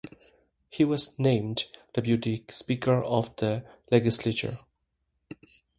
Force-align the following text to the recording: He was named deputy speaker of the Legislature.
He 0.67 0.83
was 0.83 1.19
named 1.19 1.65
deputy 1.93 2.43
speaker 2.49 3.03
of 3.03 3.35
the 3.35 3.63
Legislature. 3.91 4.57